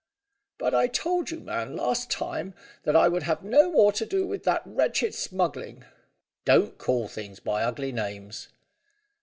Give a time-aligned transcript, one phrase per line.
[0.57, 2.55] "But I told you, man, last time,
[2.85, 5.85] that I would have no more to do with that wretched smuggling."
[6.43, 8.47] "Don't call things by ugly names."